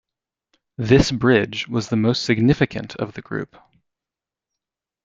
[0.79, 3.55] This bridge was the most significant of the group.